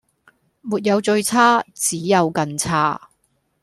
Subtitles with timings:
[0.61, 3.11] 沒有最差只有更差